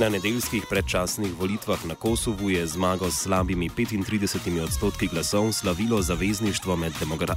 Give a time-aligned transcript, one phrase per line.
[0.00, 6.76] Na nedeljskih predčasnih volitvah na Kosovu je zmago s slabimi 35 odstotki glasov slavilo zavezništvo
[6.76, 6.92] med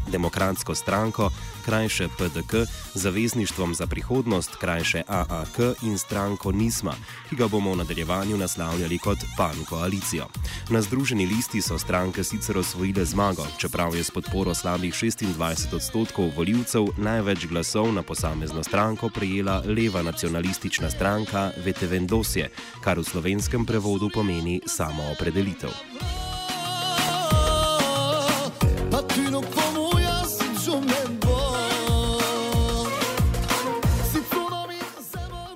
[0.07, 1.29] demokratsko stranko,
[1.65, 2.53] krajše PDK,
[2.93, 6.93] zavezništvom za prihodnost, krajše AAK in stranko NISMA,
[7.29, 10.27] ki ga bomo v nadaljevanju naslavljali kot PAN koalicijo.
[10.69, 16.31] Na združeni listi so stranke sicer osvojile zmago, čeprav je s podporo slabih 26 odstotkov
[16.35, 24.09] voljivcev največ glasov na posamezno stranko prejela leva nacionalistična stranka Vetevendosje kar v slovenskem prevodu
[24.09, 25.71] pomeni samo opredelitev.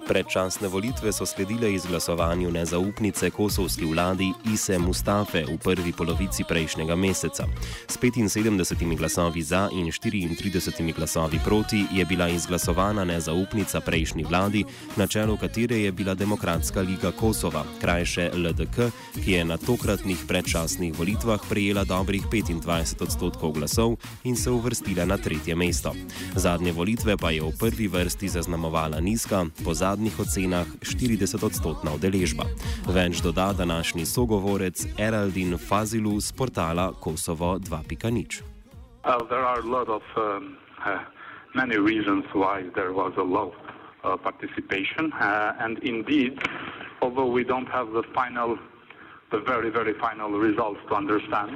[0.08, 7.44] Predčasne volitve so sledile izglasovanju nezaupnice kosovski vladi Ise Mustafe v prvi polovici prejšnjega meseca.
[7.88, 14.64] S 75 glasovi za in 34 glasovi proti je bila izglasovana nezaupnica prejšnji vladi,
[14.96, 18.92] na čelu katere je bila Demokratska liga Kosova, krajše LDK,
[19.24, 25.18] ki je na tokratnih predčasnih volitvah prejela dobrih 25 odstotkov glasov in se uvrstila na
[25.18, 25.94] tretje mesto.
[26.36, 32.46] Zadnje volitve pa je v prvi vrsti zaznamovala nizka, pozadnja zadnjih ocenah 40-odstotna udeležba.
[32.88, 38.42] Več doda današnji sogovorec Eraldin Fazilu z portala Kosovo 2.0.
[39.04, 41.00] Uh, there are a lot of um, uh,
[41.56, 46.40] many reasons why there was a low uh, participation, uh, and indeed,
[47.02, 48.58] although we don't have the final,
[49.32, 51.52] the very very final results to understand,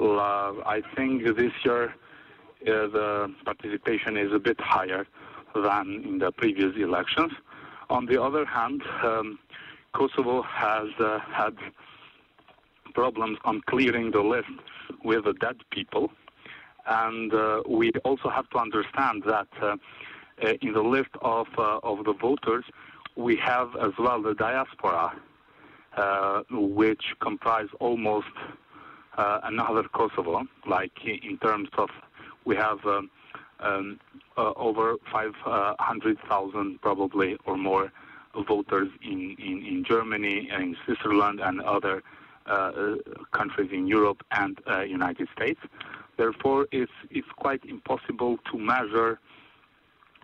[0.00, 5.06] uh, I think this year uh, the participation is a bit higher
[5.54, 7.32] than in the previous elections.
[7.90, 9.36] On the other hand, um,
[9.92, 11.56] Kosovo has uh, had
[12.94, 14.48] problems on clearing the list
[15.04, 16.12] with the dead people.
[16.86, 19.76] And uh, we also have to understand that uh,
[20.42, 22.64] uh in the list of, uh, of the voters,
[23.16, 25.12] we have as well the diaspora,
[25.96, 28.34] uh, which comprise almost
[29.18, 31.90] another Kosovo, like in terms of
[32.46, 33.10] we have um,
[33.62, 34.00] um,
[34.36, 37.92] uh, over 500,000 probably or more
[38.46, 42.02] voters in, in, in Germany and in Switzerland and other
[42.46, 42.96] uh,
[43.32, 45.60] countries in Europe and uh, United States.
[46.16, 49.18] Therefore, it's, it's quite impossible to measure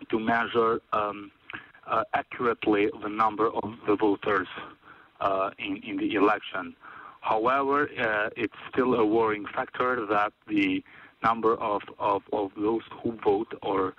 [0.09, 1.31] to measure um,
[1.87, 4.47] uh, accurately the number of the voters
[5.21, 6.75] uh, in, in the election.
[7.21, 10.83] However, uh, it's still a worrying factor that the
[11.27, 13.93] number of, of, of those who vote or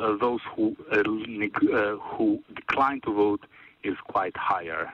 [0.00, 3.42] uh, those who, uh, uh, who decline to vote
[3.82, 4.84] is quite higher.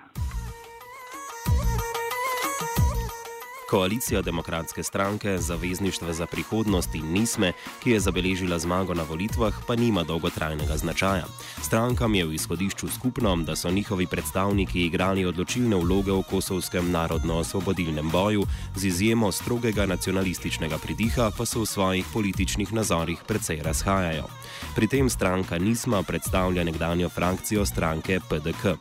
[3.74, 7.52] Koalicija demokratske stranke, Zavezništva za prihodnost in Nisme,
[7.82, 11.24] ki je zabeležila zmago na volitvah, pa nima dolgotrajnega značaja.
[11.62, 18.10] Strankam je v izhodišču skupno, da so njihovi predstavniki igrali odločilne vloge v kosovskem narodno-osvobodilnem
[18.10, 18.46] boju,
[18.76, 24.28] z izjemo strogega nacionalističnega pridiha pa se v svojih političnih nazorih precej razhajajo.
[24.74, 28.78] Pri tem stranka Nisma predstavlja nekdanjo frakcijo stranke PDK.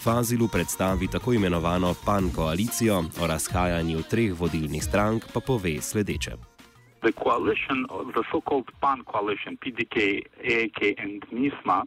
[0.00, 6.36] Fazilu predstavi tako imenovano PAN koalicijo o razhajanju treh vodilnih strank pa pove sledeče.
[7.02, 11.84] The coalition, the so-called PAN coalition, PDK, AAK, and NISMA,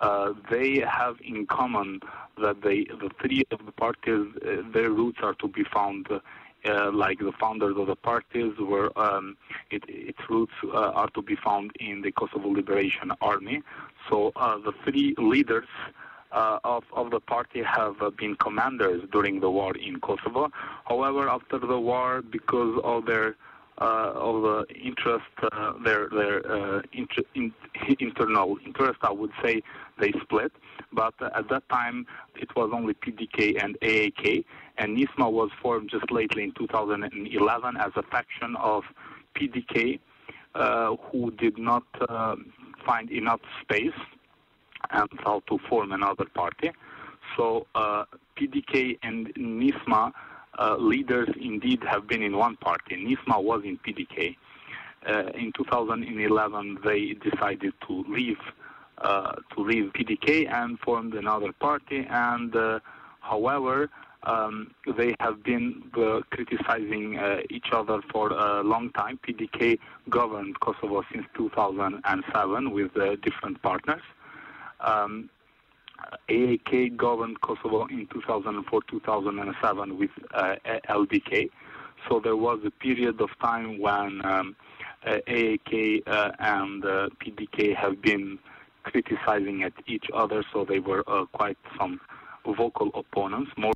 [0.00, 2.00] uh, they have in common
[2.40, 6.90] that they, the three of the parties, uh, their roots are to be found, uh,
[6.92, 9.36] like the founders of the parties, were um,
[9.70, 13.62] it, its roots uh, are to be found in the Kosovo Liberation Army.
[14.08, 15.68] So uh, the three leaders
[16.32, 20.50] uh, of, of the party have uh, been commanders during the war in Kosovo.
[20.86, 23.36] However, after the war, because of their
[23.80, 27.54] uh, of the interest, uh, their their uh, inter in,
[28.00, 29.62] internal interest, I would say
[30.00, 30.52] they split.
[30.92, 34.44] But uh, at that time, it was only PDK and AAK,
[34.78, 38.82] and NISMA was formed just lately in 2011 as a faction of
[39.36, 40.00] PDK,
[41.12, 41.84] who did not
[42.84, 43.94] find enough space
[44.90, 46.70] and how to form another party.
[47.36, 48.04] So uh,
[48.36, 50.12] PDK and NISMA
[50.58, 52.96] uh, leaders indeed have been in one party.
[52.96, 54.36] NISMA was in PDK.
[55.06, 58.38] Uh, in 2011, they decided to leave
[59.00, 62.04] uh, to leave PDK and formed another party.
[62.10, 62.80] And uh,
[63.20, 63.90] however,
[64.24, 67.16] um, they have been uh, criticizing
[67.48, 69.20] each other for a long time.
[69.26, 69.78] PDK
[70.10, 72.92] governed Kosovo since 2007 with
[73.22, 74.02] different partners.
[74.80, 75.30] Um,
[76.28, 80.54] AAK governed Kosovo in 2004-2007 with uh,
[80.88, 81.50] LDK.
[82.08, 84.56] So there was a period of time when um,
[85.04, 88.38] AAK uh, and uh, PDK have been
[88.84, 90.44] criticizing at each other.
[90.52, 92.00] So they were uh, quite some
[92.46, 93.72] vocal opponents, more.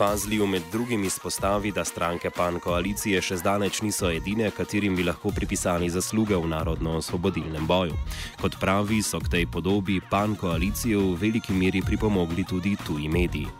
[0.00, 5.28] Fazliju med drugim izpostavi, da stranke pan koalicije še zdaleč niso edine, katerim bi lahko
[5.36, 7.98] pripisali zasluge v narodno-osvobodilnem boju.
[8.40, 13.52] Kot pravi, so k tej podobi pan koalicije v veliki meri pripomogli tudi tuji mediji.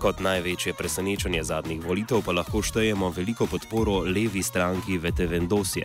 [0.00, 5.84] Kot največje presenečenje zadnjih volitev pa lahko štejemo veliko podporo levi stranki Vete Vendosje.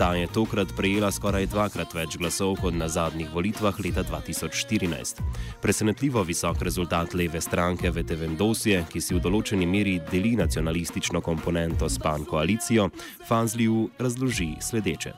[0.00, 5.18] Ta je tokrat prejela skoraj dvakrat več glasov kot na zadnjih volitvah leta 2014.
[5.60, 11.84] Presenetljivo visok rezultat leve stranke Vete Vendosje, ki si v določeni meri deli nacionalistično komponento
[11.84, 12.88] s pan koalicijo,
[13.28, 15.12] Fazliju razloži sledeče.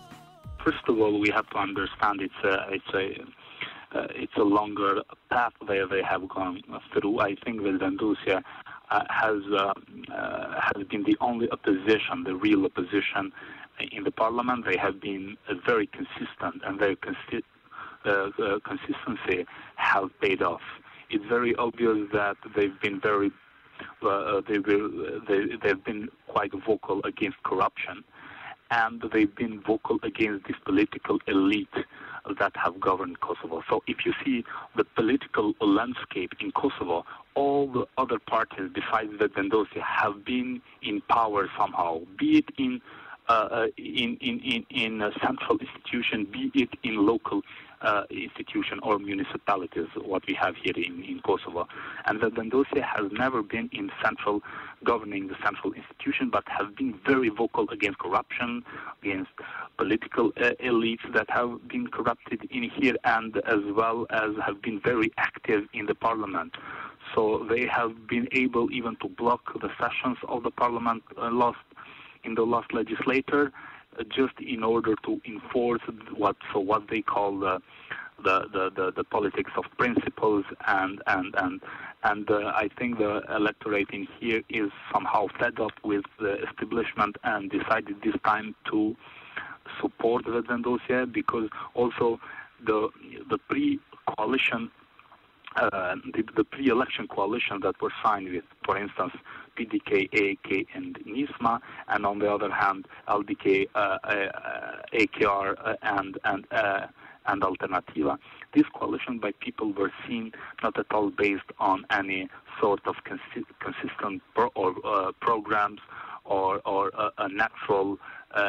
[0.66, 3.06] First of all, we have to understand it's a, it's a,
[3.94, 6.58] uh, it's a longer path where they have gone
[6.90, 7.22] through.
[7.22, 8.42] I think that Vendosje uh,
[9.06, 9.70] has, uh,
[10.10, 13.30] uh, has been the only opposition, the real opposition
[13.90, 14.64] in the parliament.
[14.64, 17.42] They have been uh, very consistent, and their consi-
[18.04, 19.46] uh, consistency
[19.76, 20.62] has paid off.
[21.10, 23.30] It's very obvious that they've been very
[24.06, 24.90] uh, they will,
[25.28, 28.04] they, they've been quite vocal against corruption,
[28.70, 31.68] and they've been vocal against this political elite
[32.38, 33.62] that have governed Kosovo.
[33.68, 34.44] So if you see
[34.76, 37.04] the political landscape in Kosovo,
[37.34, 42.80] all the other parties besides the Vendosje have been in power somehow, be it in
[43.32, 47.42] uh, in in in, in a central institution, be it in local
[47.82, 51.66] uh, institution or municipalities, what we have here in, in Kosovo.
[52.06, 54.42] And the Vendosje has never been in central
[54.84, 58.64] governing the central institution, but have been very vocal against corruption,
[59.02, 59.30] against
[59.76, 64.80] political uh, elites that have been corrupted in here, and as well as have been
[64.80, 66.54] very active in the parliament.
[67.14, 71.58] So they have been able even to block the sessions of the parliament uh, last
[72.24, 73.52] in the last legislature
[73.98, 75.82] uh, just in order to enforce
[76.16, 77.60] what so what they call the
[78.24, 81.60] the, the, the, the politics of principles and and and
[82.04, 87.16] and uh, I think the electorate in here is somehow fed up with the establishment
[87.24, 88.96] and decided this time to
[89.80, 92.20] support the dossier because also
[92.64, 92.88] the
[93.30, 94.70] the pre-coalition
[95.56, 99.12] uh, the, the pre-election coalition that were signed with, for instance,
[99.58, 104.28] PDK, AK, and NISMA, and on the other hand, LDK, uh, uh,
[104.94, 106.86] AKR, uh, and and uh,
[107.26, 108.18] and Alternativa.
[108.54, 110.32] This coalition by people were seen
[110.62, 112.28] not at all based on any
[112.60, 115.80] sort of consi- consistent pro- or programs
[116.24, 117.98] or or a natural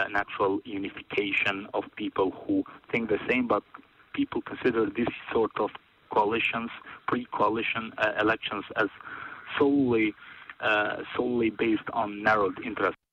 [0.09, 3.63] natural unification of people who think the same, but
[4.13, 5.69] people consider this sort of
[6.15, 6.71] coalitions,
[7.07, 8.89] pre-coalition uh, elections as
[9.57, 10.13] solely
[10.61, 13.03] uh, solely based on narrowed interests.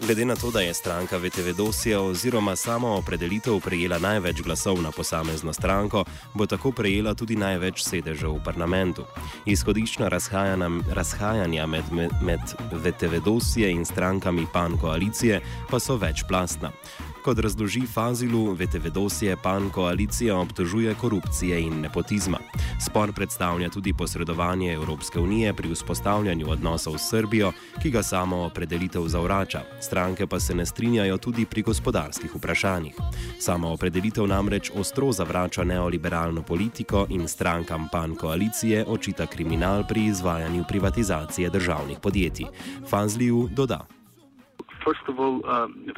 [0.00, 4.90] Glede na to, da je stranka VTV Dosija oziroma samo opredelitev prejela največ glasov na
[4.90, 6.04] posamezno stranko,
[6.34, 9.04] bo tako prejela tudi največ sedežev v parlamentu.
[9.46, 10.08] Izhodiščna
[10.94, 12.40] razhajanja med, med, med
[12.72, 16.70] VTV Dosije in strankami pan koalicije pa so večplastna.
[17.24, 22.38] Kot razloži Fazilu, VTV-dosje pan koalicija obtožuje korupcije in nepotizma.
[22.80, 29.08] Spor predstavlja tudi posredovanje Evropske unije pri vzpostavljanju odnosov s Srbijo, ki ga samo opredelitev
[29.08, 29.62] zavrača.
[29.80, 32.94] Stranke pa se ne strinjajo tudi pri gospodarskih vprašanjih.
[33.40, 40.64] Samo opredelitev namreč ostro zavrača neoliberalno politiko in strankam pan koalicije očita kriminal pri izvajanju
[40.68, 42.46] privatizacije državnih podjetij.
[42.90, 43.97] Fazliju doda.
[44.88, 45.92] First of all, um,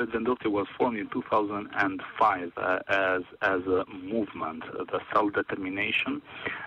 [0.47, 6.21] was formed in 2005 uh, as as a movement, uh, the self-determination,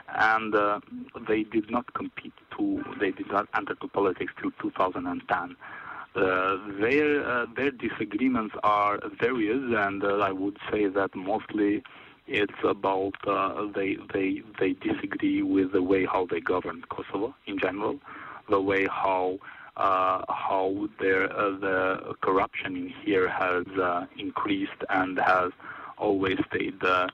[0.08, 0.80] and uh,
[1.28, 5.58] they did not compete to, they did not enter to politics till 2010.
[6.16, 11.84] Uh, their uh, their disagreements are various, and uh, I would say that mostly
[12.26, 13.16] it's about
[13.76, 18.00] they they they disagree with the way how they govern Kosovo in general,
[18.50, 19.40] the way how
[19.76, 25.52] uh, how uh, the corruption in here has uh, increased and has
[25.98, 27.08] always stayed uh,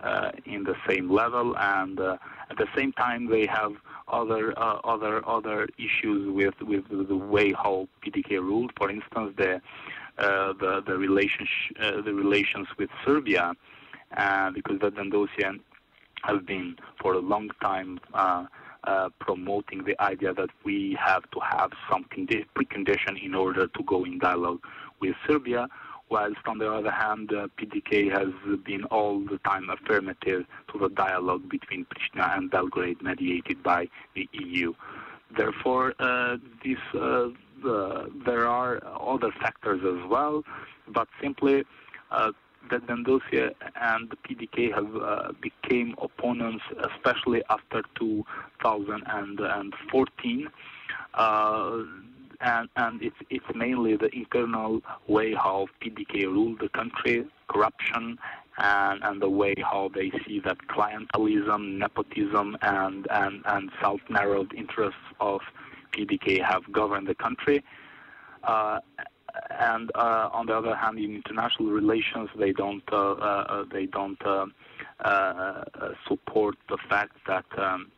[0.00, 2.16] uh, in the same level, and uh,
[2.48, 3.72] at the same time they have
[4.08, 8.72] other other other issues with with the way how PDK ruled.
[8.78, 9.60] For instance, the
[10.16, 11.76] the the relationship
[12.06, 13.52] the relations with Serbia,
[14.54, 15.60] because the Vendosian
[16.22, 18.00] have been for a long time
[18.84, 23.66] uh, uh, promoting the idea that we have to have some condi- precondition in order
[23.66, 24.60] to go in dialogue
[25.00, 25.68] with Serbia,
[26.10, 28.28] whilst on the other hand, uh, PDK has
[28.64, 34.28] been all the time affirmative to the dialogue between Pristina and Belgrade mediated by the
[34.32, 34.74] EU.
[35.36, 35.94] therefore,
[36.64, 40.42] this, the, there are other factors as well,
[40.88, 41.64] but simply
[42.70, 46.64] that Vendosia and the PDK have uh, became opponents,
[46.94, 50.48] especially after 2014.
[51.14, 51.82] Uh,
[52.42, 58.18] and, and it's, it's mainly the internal way how PDK ruled the country, corruption,
[58.58, 64.98] and, and the way how they see that clientelism, nepotism, and, and, and self-narrowed interests
[65.20, 65.40] of
[65.92, 67.62] PDK have governed the country.
[68.44, 68.78] Uh,
[69.58, 74.18] and uh, on the other hand, in international relations, they don't uh, uh, they don't
[76.08, 77.44] support the fact that.
[77.56, 77.90] Um,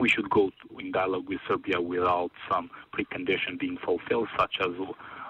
[0.00, 4.68] we should go in dialogue with Serbia without some precondition being fulfilled, such as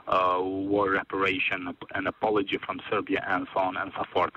[0.09, 4.31] uh, war reparation, an apology from Serbia, and so on and so forth.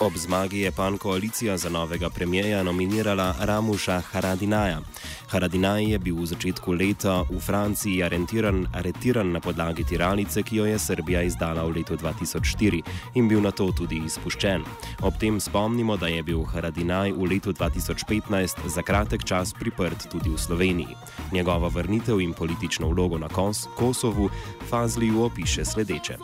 [0.00, 4.80] Ob zmagi je pan koalicija za novega premijeja nominirala Ramuša Haradinaja.
[5.28, 10.66] Haradinaj je bil v začetku leta v Franciji aretiran, aretiran na podlagi tiralice, ki jo
[10.66, 12.82] je Srbija izdala v letu 2004
[13.14, 14.62] in bil na to tudi izpuščen.
[15.02, 20.30] Ob tem spomnimo, da je bil Haradinaj v letu 2015 za kratek čas priprt tudi
[20.30, 20.94] v Sloveniji.
[21.32, 24.30] Njegova vrnitev in politično vlogo na Kos Kosovu
[24.70, 26.18] Fazli opiše sledeče.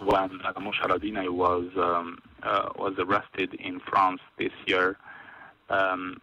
[0.00, 2.16] When Ramush Haradinaj was um,
[2.76, 4.96] was arrested in France this year,
[5.70, 6.20] um,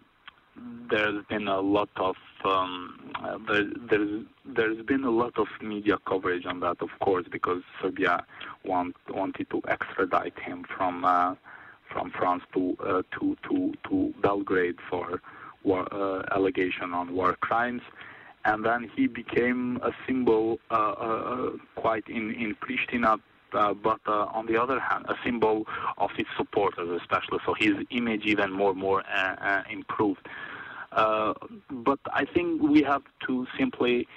[0.90, 5.98] there's been a lot of um, uh, there, there's there's been a lot of media
[6.08, 8.26] coverage on that, of course, because Serbia
[8.64, 11.36] want, wanted to extradite him from uh,
[11.92, 15.22] from France to uh, to to to Belgrade for
[15.64, 17.82] war, uh, allegation on war crimes,
[18.46, 23.20] and then he became a symbol uh, uh, quite in in Pristina
[23.54, 25.66] uh, but uh, on the other hand, a symbol
[25.98, 27.40] of his supporters, especially.
[27.46, 30.28] So his image even more more uh, uh improved.
[30.92, 31.34] Uh,
[31.70, 34.08] but I think we have to simply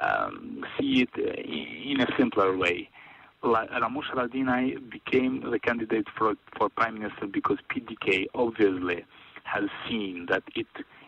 [0.00, 2.90] um, see it in a simpler way.
[3.42, 9.04] Ramush Haradinaj became the candidate for for prime minister because PDK obviously
[9.44, 10.66] has seen that it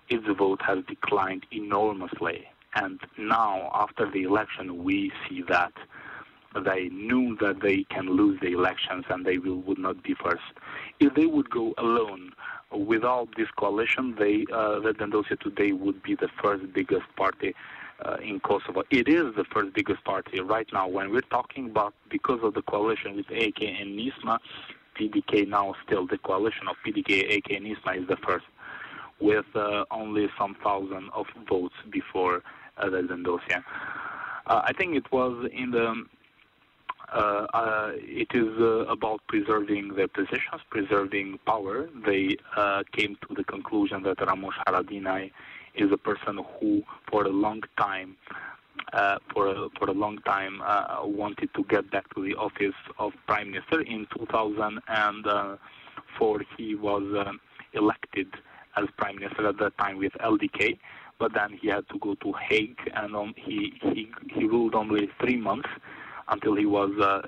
[0.09, 5.73] its vote has declined enormously, and now after the election we see that
[6.61, 10.43] they knew that they can lose the elections and they will, would not be first.
[11.01, 12.33] If they would go alone
[12.73, 17.55] without this coalition, they uh, Vendosia today would be the first biggest party
[18.05, 18.83] uh, in Kosovo.
[18.91, 20.89] It is the first biggest party right now.
[20.89, 24.39] When we're talking about because of the coalition with AK and NISMA,
[24.99, 28.45] PDK now still the coalition of PDK, AK, and NISMA is the first,
[29.21, 32.43] with uh, only some thousand of votes before
[32.77, 33.65] uh, Vendosia.
[34.47, 36.05] Uh, I think it was in the
[37.13, 41.89] uh, uh, it is uh, about preserving their positions, preserving power.
[42.05, 42.37] They
[42.93, 45.31] came to the conclusion that Ramush Haradinaj
[45.75, 48.17] is a person who, for a long time,
[48.93, 52.75] uh, for a, for a long time uh, wanted to get back to the office
[52.99, 53.81] of prime minister.
[53.81, 57.33] In 2004, he was uh,
[57.73, 58.29] elected
[58.77, 60.79] as prime minister at that time with LDK,
[61.19, 65.09] but then he had to go to Hague, and um, he he he ruled only
[65.21, 65.69] three months
[66.31, 67.23] until he was uh,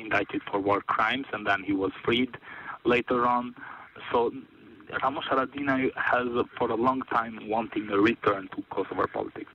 [0.00, 2.36] indicted for war crimes, and then he was freed
[2.84, 3.54] later on.
[4.10, 4.32] So
[5.02, 6.26] Ramush Haradinaj has,
[6.58, 9.50] for a long time, wanting a return to Kosovo politics.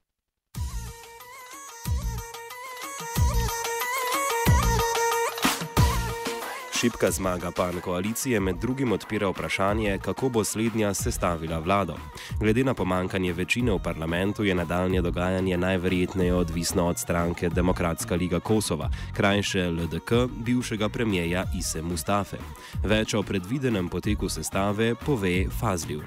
[6.79, 11.95] Šipka zmaga pan koalicije med drugim odpira vprašanje, kako bo slednja sestavila vlado.
[12.39, 18.39] Glede na pomankanje večine v parlamentu je nadaljne dogajanje najverjetneje odvisno od stranke Demokratska liga
[18.39, 20.11] Kosova, krajše LDK,
[20.45, 22.37] bivšega premijeja Ise Mustafe.
[22.83, 26.01] Več o predvidenem poteku sestave pove Fazljiv.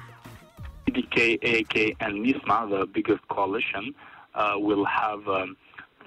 [0.87, 1.17] PDK,
[1.55, 3.95] AK and NISMA, the biggest coalition,
[4.35, 5.57] uh, will have um,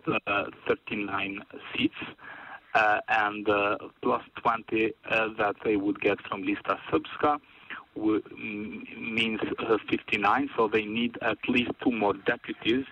[0.08, 1.42] uh, 39
[1.74, 2.00] seats.
[2.74, 7.40] Uh, and uh, plus 20 uh, that they would get from Lista Srpska
[7.96, 10.50] means uh, 59.
[10.58, 12.86] So they need at least two more deputies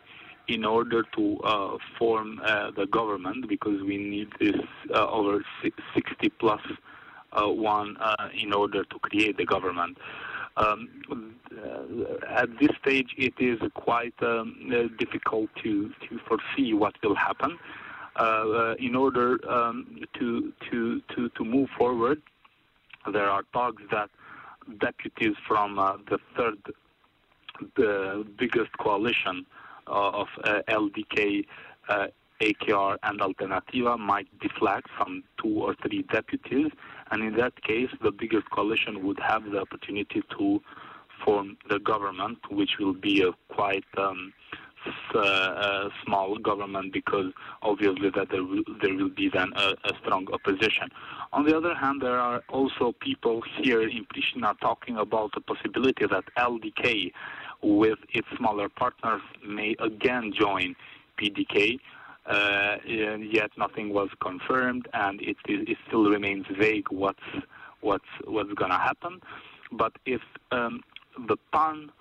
[0.47, 4.55] in order to uh, form uh, the government because we need this
[4.93, 5.43] over
[5.95, 6.61] 60 plus
[7.33, 7.97] one
[8.39, 9.97] in order to create the government.
[10.57, 10.89] Um,
[12.29, 17.57] at this stage, it is quite um, difficult to, to foresee what will happen.
[18.17, 22.21] Uh, uh, in order um, to, to, to, to move forward,
[23.13, 24.09] there are talks that
[24.79, 26.57] deputies from uh, the third,
[27.77, 29.45] the biggest coalition
[29.87, 30.27] of
[30.67, 31.45] LDK,
[32.41, 36.71] AKR and Alternativa might deflect some two or three deputies,
[37.11, 40.61] and in that case, the biggest coalition would have the opportunity to
[41.23, 44.33] form the government, which will be a quite um,
[45.15, 49.93] uh, a small government because obviously that there will, there will be then a, a,
[50.01, 50.89] strong opposition.
[51.33, 56.05] On the other hand, there are also people here in Pristina talking about the possibility
[56.05, 57.11] that LDK,
[57.61, 60.75] with its smaller partners, may again join
[61.17, 61.79] PDK.
[62.25, 67.19] Uh, yet nothing was confirmed, and it, it still remains vague what's
[67.81, 69.19] what's what's going to happen.
[69.71, 70.21] But if
[70.51, 70.81] um,
[71.27, 71.91] the PAN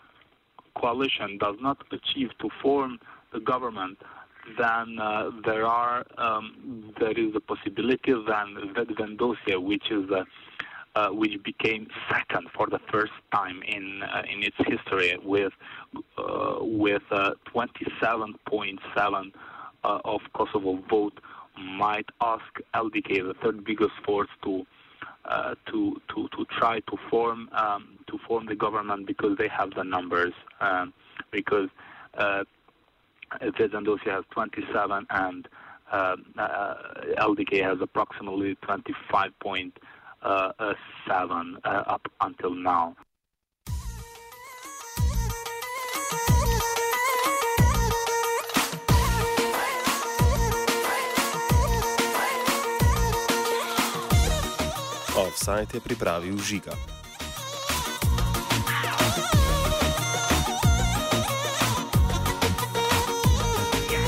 [0.75, 2.99] coalition does not achieve to form
[3.33, 3.99] the government,
[4.59, 10.25] then uh, there are um, there is a possibility then that Vendosia, which is uh,
[10.97, 15.53] uh, which became second for the first time in uh, in its history with
[16.19, 19.33] uh, with 27.7
[19.85, 21.21] uh, of Kosovo vote,
[21.59, 24.67] might ask LDK, the third biggest force, to
[25.25, 29.71] uh, to to to try to form um, to form the government because they have
[29.75, 30.93] the numbers um,
[31.31, 31.69] because
[32.15, 32.45] uh,
[33.41, 35.49] Vedandosia has 27 and
[35.93, 36.75] uh, uh
[37.19, 39.73] LDK has approximately 25.7
[40.23, 42.97] uh, uh, up until now.
[55.31, 56.75] Offside je pripravil žiga.